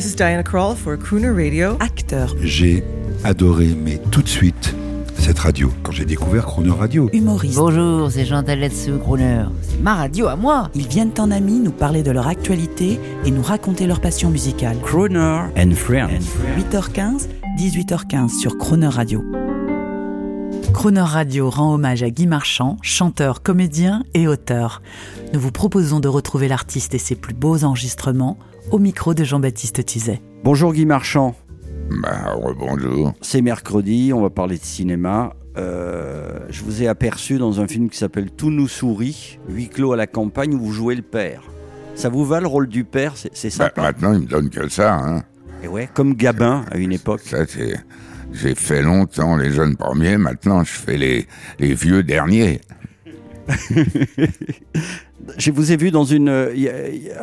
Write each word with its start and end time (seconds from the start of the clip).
This 0.00 0.12
is 0.12 0.16
Diana 0.16 0.42
Krall 0.42 0.74
for 0.74 0.96
Crooner 0.96 1.30
Radio. 1.30 1.76
Acteur, 1.78 2.34
J'ai 2.40 2.82
adoré, 3.22 3.76
mais 3.84 4.00
tout 4.10 4.22
de 4.22 4.28
suite, 4.28 4.74
cette 5.18 5.38
radio. 5.38 5.70
Quand 5.82 5.92
j'ai 5.92 6.06
découvert 6.06 6.46
Chrono 6.46 6.74
Radio, 6.74 7.10
humoriste. 7.12 7.58
Bonjour, 7.58 8.10
c'est 8.10 8.24
Jean 8.24 8.42
Taletsu, 8.42 8.92
Crooner. 8.98 9.44
C'est 9.60 9.78
ma 9.82 9.96
radio 9.96 10.28
à 10.28 10.36
moi. 10.36 10.70
Ils 10.74 10.88
viennent 10.88 11.12
en 11.18 11.30
amis 11.30 11.60
nous 11.60 11.70
parler 11.70 12.02
de 12.02 12.10
leur 12.12 12.28
actualité 12.28 12.98
et 13.26 13.30
nous 13.30 13.42
raconter 13.42 13.86
leur 13.86 14.00
passion 14.00 14.30
musicale. 14.30 14.78
Croner 14.82 15.42
and 15.58 15.72
Friends. 15.72 16.24
8h15, 16.56 17.28
18h15 17.58 18.40
sur 18.40 18.56
Croner 18.56 18.88
Radio. 18.88 19.22
Croner 20.72 21.00
Radio 21.00 21.50
rend 21.50 21.74
hommage 21.74 22.02
à 22.02 22.08
Guy 22.08 22.26
Marchand, 22.26 22.78
chanteur, 22.80 23.42
comédien 23.42 24.02
et 24.14 24.26
auteur. 24.26 24.80
Nous 25.34 25.40
vous 25.40 25.52
proposons 25.52 26.00
de 26.00 26.08
retrouver 26.08 26.48
l'artiste 26.48 26.94
et 26.94 26.98
ses 26.98 27.16
plus 27.16 27.34
beaux 27.34 27.64
enregistrements 27.64 28.38
au 28.70 28.78
micro 28.78 29.14
de 29.14 29.24
Jean-Baptiste 29.24 29.84
Tuzet. 29.84 30.20
Bonjour 30.44 30.72
Guy 30.72 30.86
Marchand, 30.86 31.34
Bah, 32.02 32.34
bonjour. 32.58 33.12
c'est 33.20 33.42
mercredi, 33.42 34.12
on 34.14 34.20
va 34.22 34.30
parler 34.30 34.56
de 34.58 34.64
cinéma. 34.64 35.34
Euh, 35.56 36.38
je 36.48 36.62
vous 36.62 36.82
ai 36.82 36.86
aperçu 36.88 37.38
dans 37.38 37.60
un 37.60 37.66
film 37.66 37.90
qui 37.90 37.98
s'appelle 37.98 38.30
Tout 38.30 38.50
nous 38.50 38.68
sourit, 38.68 39.38
huis 39.48 39.68
clos 39.68 39.92
à 39.92 39.96
la 39.96 40.06
campagne 40.06 40.54
où 40.54 40.58
vous 40.60 40.72
jouez 40.72 40.94
le 40.94 41.02
père. 41.02 41.42
Ça 41.96 42.08
vous 42.08 42.24
va 42.24 42.40
le 42.40 42.46
rôle 42.46 42.68
du 42.68 42.84
père? 42.84 43.14
C'est 43.16 43.34
c'est 43.34 43.56
Bah, 43.58 43.72
maintenant, 43.76 44.12
il 44.14 44.20
me 44.20 44.26
donne 44.26 44.48
que 44.48 44.68
ça. 44.68 44.94
Hein. 44.94 45.22
Et 45.62 45.68
ouais, 45.68 45.88
comme 45.92 46.14
Gabin 46.14 46.64
à 46.70 46.78
une 46.78 46.92
époque. 46.92 47.20
Ça, 47.24 47.44
c'est. 47.46 47.74
J'ai 48.32 48.54
fait 48.54 48.80
longtemps 48.80 49.36
les 49.36 49.50
jeunes 49.50 49.74
premiers, 49.76 50.16
maintenant 50.16 50.62
je 50.62 50.70
fais 50.70 50.96
les, 50.96 51.26
les 51.58 51.74
vieux 51.74 52.04
derniers. 52.04 52.60
Je 55.38 55.50
vous 55.50 55.72
ai 55.72 55.76
vu 55.76 55.90
dans 55.90 56.04
une 56.04 56.28
a- 56.28 56.48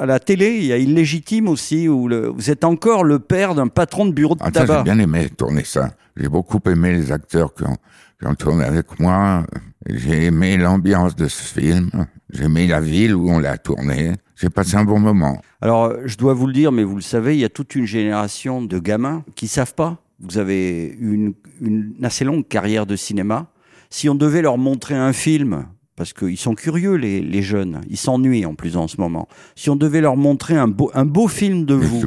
à 0.02 0.06
la 0.06 0.20
télé, 0.20 0.58
il 0.58 0.66
y 0.66 0.74
a 0.74 0.78
Illégitime 0.78 1.48
aussi 1.48 1.88
où 1.88 2.08
le- 2.08 2.28
vous 2.30 2.50
êtes 2.50 2.64
encore 2.64 3.04
le 3.04 3.20
père 3.20 3.56
d'un 3.56 3.68
patron 3.68 4.06
de 4.06 4.12
bureau 4.12 4.36
de 4.36 4.42
Ah, 4.44 4.50
ça, 4.54 4.62
j'ai 4.62 4.68
tabac. 4.68 4.84
bien 4.84 5.00
aimé 5.00 5.30
tourner 5.36 5.64
ça. 5.64 5.92
J'ai 6.16 6.28
beaucoup 6.30 6.60
aimé 6.70 6.92
les 6.94 7.12
acteurs 7.12 7.54
qui 7.54 7.64
ont, 7.64 7.78
qui 8.20 8.28
ont 8.28 8.36
tourné 8.36 8.64
avec 8.66 9.00
moi. 9.00 9.46
J'ai 9.88 10.26
aimé 10.26 10.58
l'ambiance 10.58 11.16
de 11.16 11.28
ce 11.28 11.60
film. 11.60 11.90
J'ai 12.32 12.46
aimé 12.46 12.68
la 12.68 12.82
ville 12.82 13.16
où 13.16 13.30
on 13.30 13.40
l'a 13.40 13.58
tourné. 13.58 14.14
J'ai 14.36 14.50
passé 14.50 14.76
un 14.76 14.84
bon 14.84 15.00
moment. 15.00 15.42
Alors, 15.62 15.94
je 16.06 16.18
dois 16.18 16.34
vous 16.34 16.48
le 16.48 16.54
dire, 16.54 16.72
mais 16.72 16.84
vous 16.84 16.96
le 16.96 17.02
savez, 17.02 17.36
il 17.36 17.40
y 17.40 17.46
a 17.46 17.50
toute 17.50 17.74
une 17.76 17.86
génération 17.86 18.62
de 18.62 18.80
gamins 18.80 19.24
qui 19.36 19.48
savent 19.48 19.74
pas. 19.74 19.98
Vous 20.20 20.38
avez 20.38 20.96
une, 21.00 21.34
une 21.62 21.94
assez 22.04 22.26
longue 22.26 22.48
carrière 22.48 22.86
de 22.86 22.96
cinéma. 22.96 23.48
Si 23.90 24.10
on 24.10 24.16
devait 24.16 24.42
leur 24.42 24.58
montrer 24.58 24.96
un 24.96 25.14
film, 25.14 25.66
parce 25.98 26.14
qu'ils 26.14 26.38
sont 26.38 26.56
curieux, 26.56 26.94
les, 26.94 27.20
les 27.22 27.42
jeunes, 27.42 27.82
ils 27.90 27.98
s'ennuient 27.98 28.46
en 28.46 28.56
plus 28.56 28.78
en 28.78 28.88
ce 28.88 29.02
moment. 29.02 29.28
Si 29.56 29.70
on 29.70 29.76
devait 29.76 30.00
leur 30.00 30.16
montrer 30.16 30.56
un 30.56 30.68
beau, 30.68 30.92
un 30.94 31.06
beau 31.06 31.28
film 31.28 31.66
de 31.66 31.74
vous, 31.74 32.06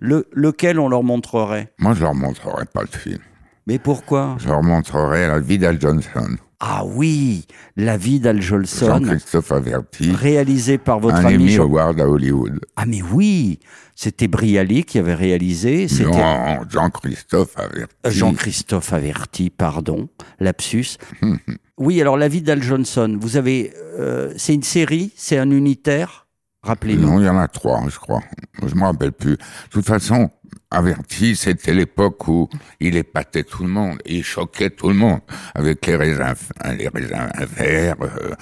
le, 0.00 0.28
lequel 0.32 0.78
on 0.78 0.88
leur 0.88 1.04
montrerait? 1.04 1.72
Moi, 1.78 1.94
je 1.94 2.02
leur 2.02 2.14
montrerai 2.14 2.64
pas 2.66 2.82
le 2.82 2.98
film. 2.98 3.20
Mais 3.66 3.78
pourquoi? 3.78 4.36
Je 4.38 4.48
leur 4.48 4.62
montrerai 4.62 5.28
la 5.28 5.38
vie 5.38 5.56
d'Al 5.56 5.80
Johnson. 5.80 6.36
Ah 6.60 6.84
oui, 6.84 7.46
La 7.76 7.96
vie 7.96 8.18
d'Al 8.18 8.42
Jolson, 8.42 8.86
Jean-Christophe 8.86 9.52
Averti. 9.52 10.10
réalisé 10.10 10.76
par 10.76 10.98
votre 10.98 11.16
un 11.16 11.24
ami 11.26 11.34
Emmy 11.36 11.48
Jean- 11.50 11.62
Award 11.64 12.00
à 12.00 12.08
Hollywood. 12.08 12.58
Ah 12.74 12.84
mais 12.84 13.00
oui, 13.00 13.60
c'était 13.94 14.26
Brialy 14.26 14.82
qui 14.82 14.98
avait 14.98 15.14
réalisé. 15.14 15.86
C'était 15.86 16.10
Non, 16.10 16.58
Jean-Christophe 16.68 17.56
Averti. 17.56 17.94
Euh, 18.06 18.10
Jean-Christophe 18.10 18.92
Averti, 18.92 19.50
pardon, 19.50 20.08
lapsus. 20.40 20.96
oui, 21.78 22.00
alors 22.00 22.16
La 22.16 22.26
vie 22.26 22.42
d'Al 22.42 22.60
Johnson, 22.62 23.16
vous 23.20 23.36
avez, 23.36 23.72
euh, 23.98 24.32
c'est 24.36 24.54
une 24.54 24.64
série, 24.64 25.12
c'est 25.14 25.38
un 25.38 25.52
unitaire, 25.52 26.26
rappelez-nous. 26.64 27.06
Non, 27.08 27.20
il 27.20 27.26
y 27.26 27.28
en 27.28 27.38
a 27.38 27.46
trois, 27.46 27.80
je 27.88 27.98
crois. 28.00 28.20
Je 28.66 28.74
me 28.74 28.82
rappelle 28.82 29.12
plus. 29.12 29.36
De 29.36 29.38
toute 29.70 29.86
façon, 29.86 30.28
Averti, 30.70 31.34
c'était 31.34 31.72
l'époque 31.72 32.28
où 32.28 32.48
il 32.78 32.96
épatait 32.96 33.44
tout 33.44 33.62
le 33.62 33.70
monde, 33.70 34.02
il 34.04 34.22
choquait 34.22 34.68
tout 34.68 34.88
le 34.88 34.94
monde 34.94 35.20
avec 35.54 35.86
les 35.86 35.96
raisins, 35.96 36.34
les 36.76 36.88
raisins 36.88 37.30
verts. 37.38 37.96
Euh, 38.02 38.34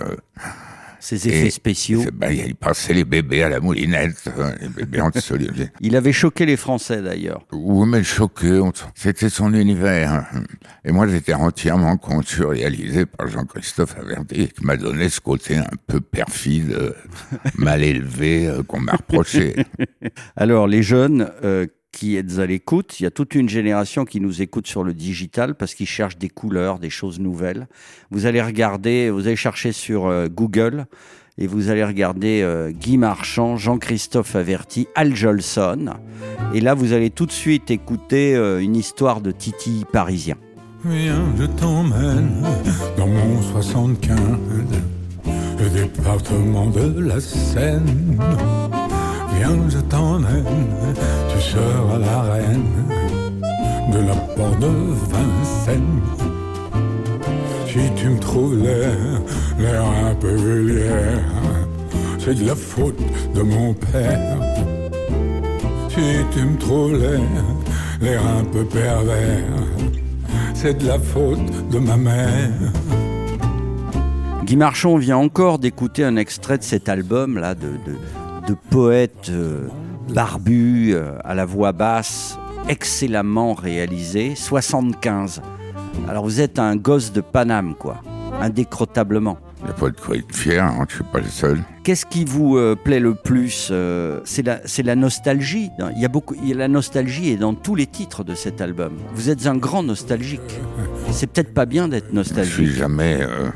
euh, 0.00 0.16
Ces 1.06 1.28
effets 1.28 1.46
et 1.46 1.50
spéciaux. 1.50 2.02
ben, 2.12 2.32
il 2.32 2.56
passait 2.56 2.92
les 2.92 3.04
bébés 3.04 3.44
à 3.44 3.48
la 3.48 3.60
moulinette, 3.60 4.28
euh, 4.36 4.50
les 4.60 4.68
bébés 4.68 5.00
en 5.00 5.10
dessous. 5.10 5.36
Il 5.80 5.94
avait 5.94 6.12
choqué 6.12 6.44
les 6.46 6.56
Français 6.56 7.00
d'ailleurs. 7.00 7.46
Oui, 7.52 7.88
mais 7.88 8.02
choqué, 8.02 8.60
c'était 8.96 9.28
son 9.28 9.54
univers. 9.54 10.26
Et 10.84 10.90
moi, 10.90 11.06
j'étais 11.06 11.34
entièrement 11.34 11.96
conçu, 11.96 12.42
réalisé 12.42 13.06
par 13.06 13.28
Jean-Christophe 13.28 13.96
Averti, 13.96 14.48
qui 14.48 14.64
m'a 14.64 14.76
donné 14.76 15.08
ce 15.08 15.20
côté 15.20 15.56
un 15.58 15.70
peu 15.86 16.00
perfide, 16.00 16.72
euh, 16.72 16.92
mal 17.54 17.84
élevé, 17.84 18.48
euh, 18.48 18.64
qu'on 18.64 18.80
m'a 18.80 18.94
reproché. 18.94 19.54
Alors 20.36 20.66
les 20.66 20.82
jeunes 20.82 21.30
euh, 21.44 21.66
qui 21.96 22.16
êtes 22.16 22.38
à 22.38 22.44
l'écoute, 22.44 23.00
il 23.00 23.04
y 23.04 23.06
a 23.06 23.10
toute 23.10 23.34
une 23.34 23.48
génération 23.48 24.04
qui 24.04 24.20
nous 24.20 24.42
écoute 24.42 24.66
sur 24.66 24.84
le 24.84 24.92
digital 24.92 25.54
parce 25.54 25.74
qu'ils 25.74 25.86
cherchent 25.86 26.18
des 26.18 26.28
couleurs, 26.28 26.78
des 26.78 26.90
choses 26.90 27.18
nouvelles. 27.20 27.68
Vous 28.10 28.26
allez 28.26 28.42
regarder, 28.42 29.08
vous 29.08 29.26
allez 29.26 29.34
chercher 29.34 29.72
sur 29.72 30.04
euh, 30.04 30.28
Google 30.28 30.84
et 31.38 31.46
vous 31.46 31.70
allez 31.70 31.82
regarder 31.82 32.42
euh, 32.42 32.70
Guy 32.70 32.98
Marchand, 32.98 33.56
Jean-Christophe 33.56 34.36
Averti, 34.36 34.88
Al 34.94 35.16
Jolson. 35.16 35.94
Et 36.52 36.60
là, 36.60 36.74
vous 36.74 36.92
allez 36.92 37.08
tout 37.08 37.24
de 37.24 37.32
suite 37.32 37.70
écouter 37.70 38.36
euh, 38.36 38.60
une 38.60 38.76
histoire 38.76 39.22
de 39.22 39.30
Titi 39.30 39.86
parisien. 39.90 40.36
Viens, 40.84 41.24
je 41.38 41.46
t'emmène 41.46 42.42
dans 42.98 43.06
mon 43.06 43.40
75, 43.40 44.18
le 45.58 45.70
département 45.70 46.66
de 46.66 47.00
la 47.00 47.20
Seine. 47.20 48.18
Viens, 49.38 49.68
je 49.70 49.78
t'emmène, 49.78 50.85
seras 51.56 51.98
la 51.98 52.22
reine 52.32 52.70
de 53.92 54.00
la 54.08 54.14
porte 54.36 54.60
de 54.60 54.72
Vincennes. 55.12 56.02
Si 57.66 57.82
tu 57.96 58.08
me 58.08 58.18
trouves 58.18 58.58
l'air, 58.62 59.84
un 60.10 60.14
peu 60.14 60.34
vulgaire, 60.34 61.22
c'est 62.18 62.34
de 62.34 62.46
la 62.46 62.54
faute 62.54 63.00
de 63.34 63.42
mon 63.42 63.72
père. 63.74 64.36
Si 65.88 66.06
tu 66.32 66.42
me 66.44 66.58
trouves 66.58 66.98
l'air, 68.00 68.22
un 68.40 68.44
peu 68.44 68.64
pervers, 68.64 69.56
c'est 70.54 70.76
de 70.78 70.86
la 70.86 70.98
faute 70.98 71.70
de 71.70 71.78
ma 71.78 71.96
mère. 71.96 72.50
Guy 74.44 74.56
Marchand 74.56 74.96
vient 74.96 75.16
encore 75.16 75.58
d'écouter 75.58 76.04
un 76.04 76.16
extrait 76.16 76.58
de 76.58 76.62
cet 76.62 76.88
album 76.88 77.38
là 77.38 77.54
de 77.54 78.54
poète 78.70 79.30
euh, 79.30 79.66
barbu 80.12 80.94
euh, 80.94 81.18
à 81.24 81.34
la 81.34 81.44
voix 81.44 81.72
basse, 81.72 82.38
excellemment 82.68 83.54
réalisé, 83.54 84.34
75. 84.34 85.42
Alors 86.08 86.24
vous 86.24 86.40
êtes 86.40 86.58
un 86.58 86.76
gosse 86.76 87.12
de 87.12 87.20
Paname 87.20 87.74
quoi, 87.74 88.02
indécrotablement. 88.40 89.38
Il 89.60 89.64
n'y 89.64 89.70
a 89.70 89.74
pas 89.74 89.90
de 89.90 89.98
quoi 89.98 90.16
être 90.16 90.34
fier, 90.36 90.62
hein, 90.62 90.84
je 90.88 90.96
suis 90.96 91.04
pas 91.04 91.18
le 91.18 91.26
seul. 91.28 91.58
Qu'est-ce 91.82 92.04
qui 92.06 92.24
vous 92.24 92.56
euh, 92.56 92.76
plaît 92.76 93.00
le 93.00 93.14
plus 93.14 93.68
euh, 93.70 94.20
C'est 94.24 94.42
la, 94.44 94.60
la 94.84 94.94
nostalgie. 94.96 95.70
Il 95.96 96.00
y 96.02 96.04
a 96.04 96.08
beaucoup, 96.08 96.34
il 96.40 96.48
y 96.48 96.52
a 96.52 96.56
la 96.56 96.68
nostalgie 96.68 97.30
est 97.30 97.36
dans 97.36 97.54
tous 97.54 97.74
les 97.74 97.86
titres 97.86 98.22
de 98.22 98.34
cet 98.34 98.60
album. 98.60 98.92
Vous 99.14 99.30
êtes 99.30 99.46
un 99.46 99.56
grand 99.56 99.82
nostalgique. 99.82 100.60
C'est 101.10 101.26
peut-être 101.26 101.54
pas 101.54 101.64
bien 101.66 101.88
d'être 101.88 102.04
Je 102.04 102.08
suis 102.10 102.16
nostalgique. 102.16 102.66
jamais 102.68 103.18
euh, 103.22 103.48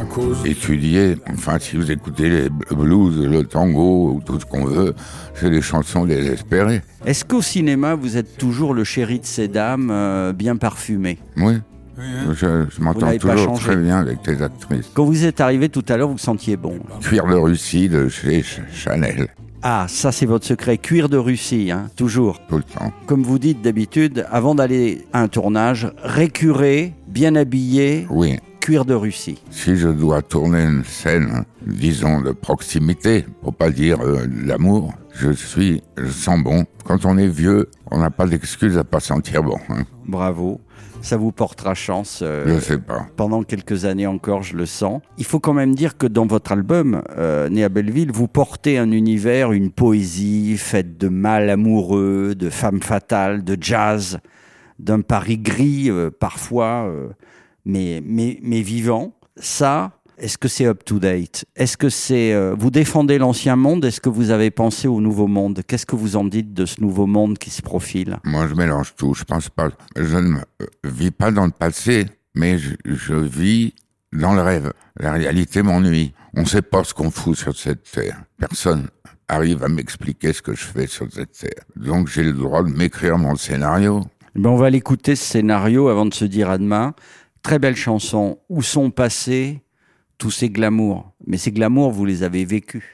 À 0.00 0.04
cause 0.04 0.46
étudié. 0.46 1.16
Enfin, 1.32 1.58
si 1.58 1.76
vous 1.76 1.90
écoutez 1.90 2.28
les 2.30 2.48
blues, 2.70 3.18
le 3.26 3.42
tango 3.44 4.12
ou 4.14 4.20
tout 4.24 4.38
ce 4.38 4.46
qu'on 4.46 4.64
veut, 4.64 4.94
c'est 5.34 5.50
des 5.50 5.60
chansons 5.60 6.04
désespérées. 6.06 6.82
Est-ce 7.04 7.24
qu'au 7.24 7.42
cinéma, 7.42 7.96
vous 7.96 8.16
êtes 8.16 8.38
toujours 8.38 8.74
le 8.74 8.84
chéri 8.84 9.18
de 9.18 9.26
ces 9.26 9.48
dames, 9.48 9.90
euh, 9.90 10.32
bien 10.32 10.56
parfumé 10.56 11.18
Oui, 11.36 11.54
Rien. 11.96 12.32
je, 12.32 12.64
je 12.70 12.80
m'entends 12.80 13.16
toujours 13.16 13.58
très 13.58 13.74
bien 13.74 13.98
avec 13.98 14.18
les 14.26 14.40
actrices. 14.40 14.88
Quand 14.94 15.04
vous 15.04 15.24
êtes 15.24 15.40
arrivé 15.40 15.68
tout 15.68 15.84
à 15.88 15.96
l'heure, 15.96 16.06
vous 16.08 16.14
vous 16.14 16.18
sentiez 16.18 16.56
bon. 16.56 16.78
Cuir 17.00 17.26
de 17.26 17.34
Russie 17.34 17.88
de 17.88 18.08
chez 18.08 18.42
Ch- 18.44 18.60
Chanel, 18.72 19.26
Ah, 19.64 19.86
ça 19.88 20.12
c'est 20.12 20.26
votre 20.26 20.46
secret. 20.46 20.78
Cuir 20.78 21.08
de 21.08 21.16
Russie, 21.16 21.72
hein, 21.72 21.88
toujours. 21.96 22.38
tout 22.48 22.58
le 22.58 22.62
temps. 22.62 22.92
Comme 23.06 23.24
vous 23.24 23.40
dites 23.40 23.62
d'habitude, 23.62 24.24
avant 24.30 24.54
d'aller 24.54 25.06
à 25.12 25.22
un 25.22 25.28
tournage, 25.28 25.90
récuré, 26.04 26.94
bien 27.08 27.34
habillé, 27.34 28.06
Oui, 28.10 28.38
cuir 28.68 28.84
de 28.84 28.92
Russie. 28.92 29.42
si 29.50 29.76
je 29.76 29.88
dois 29.88 30.20
tourner 30.20 30.62
une 30.62 30.84
scène, 30.84 31.44
disons, 31.66 32.20
de 32.20 32.32
proximité, 32.32 33.24
pour 33.40 33.54
pas 33.54 33.70
dire 33.70 33.98
euh, 34.02 34.26
l'amour, 34.44 34.92
je 35.14 35.30
suis, 35.32 35.82
je 35.96 36.10
sens 36.10 36.38
bon. 36.44 36.66
Quand 36.84 37.06
on 37.06 37.16
est 37.16 37.28
vieux, 37.28 37.70
on 37.90 37.98
n'a 37.98 38.10
pas 38.10 38.26
d'excuse 38.26 38.76
à 38.76 38.84
pas 38.84 39.00
sentir 39.00 39.42
bon. 39.42 39.56
hein. 39.70 39.84
Bravo. 40.06 40.60
Ça 41.00 41.16
vous 41.16 41.32
portera 41.32 41.72
chance. 41.72 42.20
euh, 42.22 42.44
Je 42.46 42.60
sais 42.60 42.76
pas. 42.76 43.06
pendant 43.16 43.42
quelques 43.42 43.86
années 43.86 44.06
encore, 44.06 44.42
je 44.42 44.54
le 44.54 44.66
sens. 44.66 45.00
Il 45.16 45.24
faut 45.24 45.40
quand 45.40 45.54
même 45.54 45.74
dire 45.74 45.96
que 45.96 46.06
dans 46.06 46.26
votre 46.26 46.52
album, 46.52 47.00
euh, 47.16 47.48
Né 47.48 47.64
à 47.64 47.70
Belleville, 47.70 48.12
vous 48.12 48.28
portez 48.28 48.76
un 48.76 48.90
univers, 48.90 49.52
une 49.52 49.70
poésie 49.70 50.58
faite 50.58 50.98
de 50.98 51.08
mal 51.08 51.48
amoureux, 51.48 52.34
de 52.34 52.50
femmes 52.50 52.82
fatales, 52.82 53.44
de 53.44 53.56
jazz, 53.58 54.18
d'un 54.78 55.00
Paris 55.00 55.38
gris 55.38 55.88
euh, 55.88 56.10
parfois, 56.10 56.92
mais, 57.68 58.02
mais, 58.04 58.40
mais 58.42 58.62
vivant. 58.62 59.14
Ça, 59.36 59.92
Est-ce 60.18 60.36
que 60.36 60.48
c'est 60.48 60.66
up 60.66 60.82
to 60.84 60.98
date? 60.98 61.44
Est-ce 61.54 61.76
que 61.76 61.88
c'est 61.88 62.32
euh, 62.32 62.56
vous 62.58 62.70
défendez 62.70 63.18
l'ancien 63.18 63.54
monde? 63.54 63.84
Est-ce 63.84 64.00
que 64.00 64.08
vous 64.08 64.30
avez 64.30 64.50
pensé 64.50 64.88
au 64.88 65.00
nouveau 65.00 65.28
monde? 65.28 65.60
Qu'est-ce 65.64 65.86
que 65.86 65.94
vous 65.94 66.16
en 66.16 66.24
dites 66.24 66.52
de 66.52 66.66
ce 66.66 66.80
nouveau 66.80 67.06
monde 67.06 67.38
qui 67.38 67.50
se 67.50 67.62
profile? 67.62 68.18
Moi, 68.24 68.48
je 68.48 68.54
mélange 68.54 68.94
tout. 68.96 69.14
Je 69.14 69.22
pense 69.22 69.48
pas. 69.48 69.68
Je 69.96 70.16
ne 70.16 70.38
euh, 70.38 70.66
vis 70.82 71.12
pas 71.12 71.30
dans 71.30 71.44
le 71.44 71.52
passé, 71.52 72.06
mais 72.34 72.58
je, 72.58 72.74
je 72.84 73.14
vis 73.14 73.74
dans 74.12 74.34
le 74.34 74.42
rêve. 74.42 74.72
La 74.98 75.12
réalité 75.12 75.62
m'ennuie. 75.62 76.12
On 76.34 76.40
ne 76.40 76.46
sait 76.46 76.62
pas 76.62 76.82
ce 76.82 76.94
qu'on 76.94 77.12
fout 77.12 77.36
sur 77.36 77.56
cette 77.56 77.88
terre. 77.88 78.20
Personne 78.38 78.88
arrive 79.28 79.62
à 79.62 79.68
m'expliquer 79.68 80.32
ce 80.32 80.42
que 80.42 80.54
je 80.54 80.64
fais 80.64 80.88
sur 80.88 81.06
cette 81.12 81.32
terre. 81.32 81.62
Donc 81.76 82.08
j'ai 82.08 82.24
le 82.24 82.32
droit 82.32 82.64
de 82.64 82.70
m'écrire 82.70 83.18
mon 83.18 83.36
scénario. 83.36 84.02
Ben, 84.34 84.50
on 84.50 84.56
va 84.56 84.70
l'écouter 84.70 85.14
ce 85.14 85.24
scénario 85.24 85.88
avant 85.88 86.06
de 86.06 86.14
se 86.14 86.24
dire 86.24 86.50
à 86.50 86.58
demain. 86.58 86.94
Très 87.42 87.58
belle 87.58 87.76
chanson. 87.76 88.38
Où 88.48 88.62
sont 88.62 88.90
passés 88.90 89.60
tous 90.18 90.30
ces 90.30 90.50
glamours? 90.50 91.12
Mais 91.26 91.36
ces 91.38 91.52
glamours, 91.52 91.92
vous 91.92 92.04
les 92.04 92.22
avez 92.22 92.44
vécus. 92.44 92.84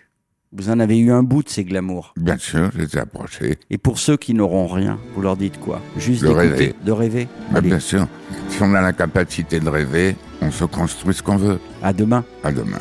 Vous 0.56 0.70
en 0.70 0.78
avez 0.78 0.96
eu 0.98 1.10
un 1.10 1.24
bout 1.24 1.42
de 1.42 1.48
ces 1.48 1.64
glamours. 1.64 2.14
Bien 2.16 2.38
sûr, 2.38 2.70
j'étais 2.78 2.98
approché. 3.00 3.58
Et 3.70 3.78
pour 3.78 3.98
ceux 3.98 4.16
qui 4.16 4.34
n'auront 4.34 4.68
rien, 4.68 5.00
vous 5.14 5.20
leur 5.22 5.36
dites 5.36 5.58
quoi? 5.58 5.80
Juste 5.96 6.22
De 6.22 6.28
d'écouter, 6.28 6.46
rêver. 6.48 6.74
de 6.84 6.92
rêver? 6.92 7.28
Bah, 7.50 7.60
bien 7.60 7.80
sûr, 7.80 8.06
si 8.50 8.62
on 8.62 8.72
a 8.74 8.80
la 8.80 8.92
capacité 8.92 9.58
de 9.58 9.68
rêver, 9.68 10.14
on 10.40 10.52
se 10.52 10.64
construit 10.64 11.12
ce 11.14 11.22
qu'on 11.24 11.36
veut. 11.36 11.58
à 11.82 11.92
demain. 11.92 12.24
À 12.44 12.52
demain. 12.52 12.78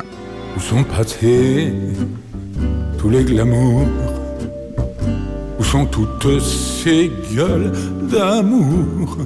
Où 0.56 0.60
sont 0.60 0.84
passés 0.84 1.72
tous 2.96 3.10
les 3.10 3.24
glamours? 3.24 3.88
Où 5.58 5.64
sont 5.64 5.86
toutes 5.86 6.40
ces 6.40 7.10
gueules 7.34 7.72
d'amour? 8.08 9.18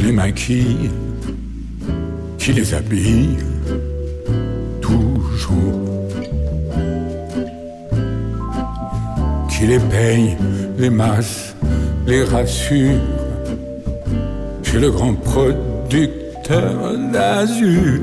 Qui 0.00 0.06
les 0.06 0.12
maquillent, 0.12 0.90
qui 2.38 2.52
les 2.54 2.72
habillent 2.72 3.36
toujours. 4.80 5.74
Qui 9.50 9.66
les 9.66 9.78
paye, 9.78 10.38
les 10.78 10.88
masse, 10.88 11.54
les 12.06 12.24
rassure. 12.24 12.98
Chez 14.62 14.78
le 14.78 14.90
grand 14.90 15.12
producteur 15.12 16.96
d'azur. 17.12 18.00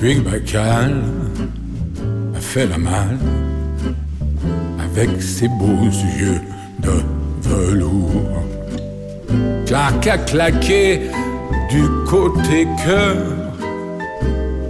Big 0.00 0.22
Bacal 0.22 1.02
a 2.36 2.40
fait 2.40 2.68
la 2.68 2.78
malle 2.78 3.18
avec 4.78 5.20
ses 5.20 5.48
beaux 5.48 5.90
yeux 6.20 6.40
de 6.78 7.02
velours. 7.42 8.23
À 9.76 9.90
claquer 10.16 11.10
du 11.68 11.82
côté 12.08 12.68
cœur. 12.86 13.16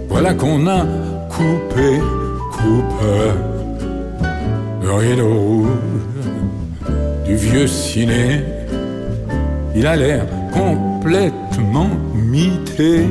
Voilà 0.09 0.33
qu'on 0.33 0.65
a 0.65 0.83
coupé, 1.29 2.01
coupeur. 2.51 3.35
Le 4.81 4.91
rideau 4.91 5.33
rouge 5.33 5.67
du 7.23 7.35
vieux 7.35 7.67
ciné. 7.67 8.43
Il 9.75 9.85
a 9.85 9.95
l'air 9.95 10.25
complètement 10.51 11.89
mité. 12.15 13.05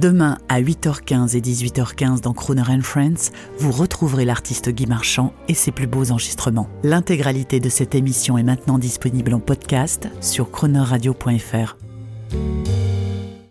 Demain 0.00 0.38
à 0.48 0.60
8h15 0.60 1.36
et 1.36 1.40
18h15 1.40 2.20
dans 2.20 2.32
Croner 2.32 2.62
and 2.68 2.82
Friends, 2.82 3.32
vous 3.58 3.72
retrouverez 3.72 4.24
l'artiste 4.24 4.68
Guy 4.68 4.86
Marchand 4.86 5.32
et 5.48 5.54
ses 5.54 5.72
plus 5.72 5.88
beaux 5.88 6.12
enregistrements. 6.12 6.68
L'intégralité 6.84 7.58
de 7.58 7.68
cette 7.68 7.96
émission 7.96 8.38
est 8.38 8.44
maintenant 8.44 8.78
disponible 8.78 9.34
en 9.34 9.40
podcast 9.40 10.08
sur 10.20 10.52
cronerradio.fr. 10.52 11.76